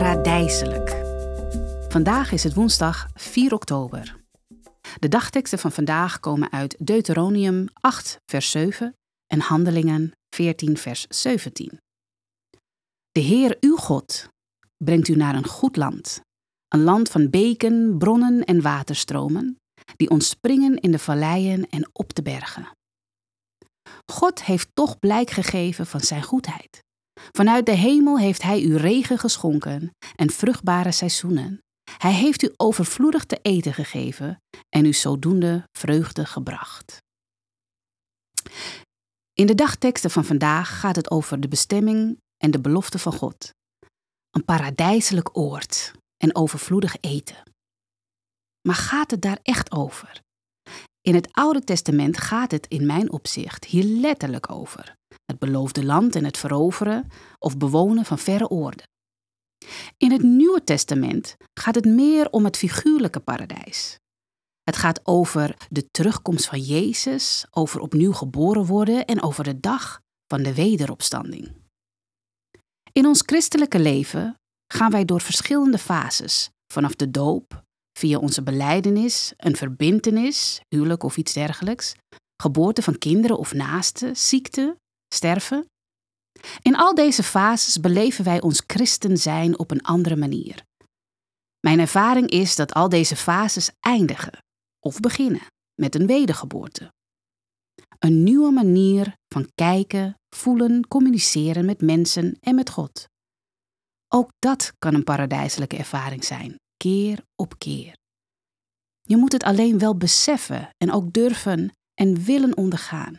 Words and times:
Paradijselijk. 0.00 0.90
Vandaag 1.88 2.32
is 2.32 2.42
het 2.42 2.54
woensdag 2.54 3.08
4 3.14 3.54
oktober. 3.54 4.16
De 4.98 5.08
dagteksten 5.08 5.58
van 5.58 5.72
vandaag 5.72 6.20
komen 6.20 6.52
uit 6.52 6.76
Deuteronomium 6.78 7.66
8, 7.80 8.16
vers 8.30 8.50
7 8.50 8.94
en 9.26 9.40
Handelingen 9.40 10.12
14, 10.34 10.76
vers 10.76 11.06
17. 11.08 11.80
De 13.10 13.20
Heer 13.20 13.56
uw 13.60 13.76
God 13.76 14.28
brengt 14.84 15.08
u 15.08 15.16
naar 15.16 15.34
een 15.34 15.46
goed 15.46 15.76
land, 15.76 16.20
een 16.68 16.82
land 16.82 17.08
van 17.08 17.30
beken, 17.30 17.98
bronnen 17.98 18.44
en 18.44 18.62
waterstromen, 18.62 19.56
die 19.96 20.10
ontspringen 20.10 20.78
in 20.78 20.90
de 20.90 20.98
valleien 20.98 21.68
en 21.68 21.90
op 21.92 22.14
de 22.14 22.22
bergen. 22.22 22.68
God 24.12 24.44
heeft 24.44 24.68
toch 24.74 24.98
blijk 24.98 25.30
gegeven 25.30 25.86
van 25.86 26.00
zijn 26.00 26.22
goedheid. 26.22 26.88
Vanuit 27.30 27.66
de 27.66 27.72
hemel 27.72 28.18
heeft 28.18 28.42
Hij 28.42 28.62
u 28.62 28.76
regen 28.76 29.18
geschonken 29.18 29.90
en 30.16 30.30
vruchtbare 30.30 30.92
seizoenen. 30.92 31.62
Hij 31.98 32.12
heeft 32.12 32.42
u 32.42 32.52
overvloedig 32.56 33.24
te 33.24 33.38
eten 33.42 33.74
gegeven 33.74 34.42
en 34.68 34.84
u 34.84 34.92
zodoende 34.92 35.64
vreugde 35.78 36.26
gebracht. 36.26 36.96
In 39.32 39.46
de 39.46 39.54
dagteksten 39.54 40.10
van 40.10 40.24
vandaag 40.24 40.80
gaat 40.80 40.96
het 40.96 41.10
over 41.10 41.40
de 41.40 41.48
bestemming 41.48 42.18
en 42.36 42.50
de 42.50 42.60
belofte 42.60 42.98
van 42.98 43.12
God. 43.12 43.50
Een 44.30 44.44
paradijselijk 44.44 45.36
oord 45.38 45.92
en 46.16 46.34
overvloedig 46.34 46.96
eten. 47.00 47.42
Maar 48.68 48.74
gaat 48.74 49.10
het 49.10 49.22
daar 49.22 49.38
echt 49.42 49.72
over? 49.72 50.20
In 51.10 51.16
het 51.16 51.28
Oude 51.32 51.64
Testament 51.64 52.18
gaat 52.18 52.50
het 52.50 52.66
in 52.66 52.86
mijn 52.86 53.12
opzicht 53.12 53.64
hier 53.64 53.84
letterlijk 53.84 54.50
over. 54.50 54.96
Het 55.24 55.38
beloofde 55.38 55.84
land 55.84 56.14
en 56.14 56.24
het 56.24 56.38
veroveren 56.38 57.08
of 57.38 57.56
bewonen 57.56 58.04
van 58.04 58.18
verre 58.18 58.48
oorden. 58.48 58.88
In 59.96 60.12
het 60.12 60.22
Nieuwe 60.22 60.64
Testament 60.64 61.36
gaat 61.60 61.74
het 61.74 61.84
meer 61.84 62.30
om 62.30 62.44
het 62.44 62.56
figuurlijke 62.56 63.20
paradijs. 63.20 63.98
Het 64.62 64.76
gaat 64.76 65.00
over 65.06 65.56
de 65.68 65.90
terugkomst 65.90 66.46
van 66.46 66.60
Jezus, 66.60 67.46
over 67.50 67.80
opnieuw 67.80 68.12
geboren 68.12 68.64
worden 68.64 69.04
en 69.04 69.22
over 69.22 69.44
de 69.44 69.60
dag 69.60 70.00
van 70.26 70.42
de 70.42 70.54
wederopstanding. 70.54 71.52
In 72.92 73.06
ons 73.06 73.22
christelijke 73.26 73.78
leven 73.78 74.34
gaan 74.72 74.90
wij 74.90 75.04
door 75.04 75.20
verschillende 75.20 75.78
fases, 75.78 76.50
vanaf 76.72 76.94
de 76.94 77.10
doop, 77.10 77.68
via 78.00 78.18
onze 78.18 78.42
beleidenis, 78.42 79.32
een 79.36 79.56
verbintenis, 79.56 80.60
huwelijk 80.68 81.02
of 81.02 81.16
iets 81.16 81.32
dergelijks, 81.32 81.94
geboorte 82.42 82.82
van 82.82 82.98
kinderen 82.98 83.38
of 83.38 83.52
naasten, 83.54 84.16
ziekte, 84.16 84.76
sterven. 85.14 85.64
In 86.62 86.76
al 86.76 86.94
deze 86.94 87.22
fases 87.22 87.80
beleven 87.80 88.24
wij 88.24 88.40
ons 88.40 88.62
christen 88.66 89.16
zijn 89.16 89.58
op 89.58 89.70
een 89.70 89.82
andere 89.82 90.16
manier. 90.16 90.62
Mijn 91.60 91.78
ervaring 91.78 92.30
is 92.30 92.56
dat 92.56 92.72
al 92.74 92.88
deze 92.88 93.16
fases 93.16 93.70
eindigen 93.80 94.38
of 94.86 95.00
beginnen 95.00 95.46
met 95.74 95.94
een 95.94 96.06
wedergeboorte. 96.06 96.92
Een 97.98 98.22
nieuwe 98.22 98.50
manier 98.50 99.14
van 99.28 99.50
kijken, 99.54 100.14
voelen, 100.36 100.88
communiceren 100.88 101.64
met 101.64 101.80
mensen 101.80 102.36
en 102.40 102.54
met 102.54 102.70
God. 102.70 103.04
Ook 104.08 104.30
dat 104.38 104.72
kan 104.78 104.94
een 104.94 105.04
paradijselijke 105.04 105.76
ervaring 105.76 106.24
zijn, 106.24 106.56
keer 106.82 107.24
op 107.36 107.58
keer. 107.58 107.96
Je 109.00 109.16
moet 109.16 109.32
het 109.32 109.42
alleen 109.42 109.78
wel 109.78 109.96
beseffen 109.96 110.70
en 110.76 110.92
ook 110.92 111.12
durven 111.12 111.76
en 111.94 112.24
willen 112.24 112.56
ondergaan. 112.56 113.18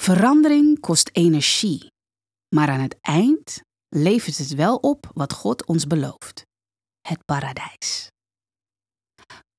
Verandering 0.00 0.80
kost 0.80 1.10
energie, 1.12 1.86
maar 2.54 2.68
aan 2.68 2.80
het 2.80 3.00
eind 3.00 3.62
levert 3.88 4.38
het 4.38 4.54
wel 4.54 4.76
op 4.76 5.10
wat 5.14 5.32
God 5.32 5.66
ons 5.66 5.86
belooft: 5.86 6.42
het 7.00 7.24
paradijs. 7.24 8.08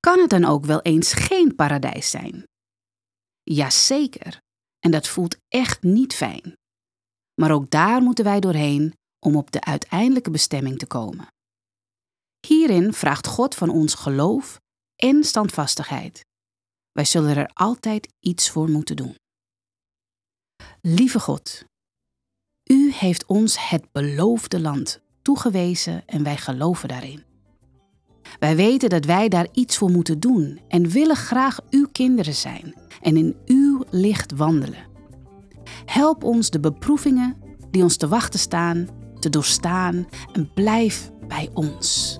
Kan 0.00 0.18
het 0.18 0.30
dan 0.30 0.44
ook 0.44 0.64
wel 0.64 0.80
eens 0.82 1.12
geen 1.12 1.54
paradijs 1.54 2.10
zijn? 2.10 2.44
Jazeker, 3.42 4.40
en 4.78 4.90
dat 4.90 5.08
voelt 5.08 5.36
echt 5.48 5.82
niet 5.82 6.14
fijn. 6.14 6.56
Maar 7.40 7.50
ook 7.50 7.70
daar 7.70 8.02
moeten 8.02 8.24
wij 8.24 8.40
doorheen 8.40 8.94
om 9.26 9.36
op 9.36 9.50
de 9.50 9.60
uiteindelijke 9.60 10.30
bestemming 10.30 10.78
te 10.78 10.86
komen. 10.86 11.26
Hierin 12.46 12.92
vraagt 12.92 13.26
God 13.26 13.54
van 13.54 13.68
ons 13.70 13.94
geloof 13.94 14.60
en 14.96 15.24
standvastigheid. 15.24 16.24
Wij 16.92 17.04
zullen 17.04 17.36
er 17.36 17.50
altijd 17.52 18.08
iets 18.20 18.50
voor 18.50 18.68
moeten 18.68 18.96
doen. 18.96 19.14
Lieve 20.80 21.20
God, 21.20 21.64
U 22.64 22.92
heeft 22.92 23.26
ons 23.26 23.68
het 23.68 23.92
beloofde 23.92 24.60
land 24.60 25.00
toegewezen 25.22 26.06
en 26.06 26.22
wij 26.22 26.36
geloven 26.36 26.88
daarin. 26.88 27.24
Wij 28.38 28.56
weten 28.56 28.88
dat 28.88 29.04
wij 29.04 29.28
daar 29.28 29.48
iets 29.52 29.76
voor 29.76 29.90
moeten 29.90 30.20
doen 30.20 30.60
en 30.68 30.88
willen 30.88 31.16
graag 31.16 31.60
Uw 31.70 31.86
kinderen 31.92 32.34
zijn 32.34 32.74
en 33.00 33.16
in 33.16 33.36
Uw 33.46 33.84
licht 33.90 34.32
wandelen. 34.32 34.88
Help 35.84 36.24
ons 36.24 36.50
de 36.50 36.60
beproevingen 36.60 37.36
die 37.70 37.82
ons 37.82 37.96
te 37.96 38.08
wachten 38.08 38.40
staan 38.40 38.88
te 39.20 39.30
doorstaan 39.30 40.08
en 40.32 40.50
blijf 40.54 41.10
bij 41.28 41.50
ons. 41.54 42.19